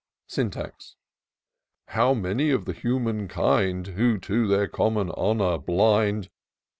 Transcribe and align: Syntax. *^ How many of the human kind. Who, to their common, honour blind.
Syntax. 0.27 0.95
*^ 1.89 1.93
How 1.93 2.15
many 2.15 2.49
of 2.49 2.65
the 2.65 2.73
human 2.73 3.27
kind. 3.27 3.85
Who, 3.85 4.17
to 4.21 4.47
their 4.47 4.67
common, 4.67 5.11
honour 5.11 5.59
blind. 5.59 6.31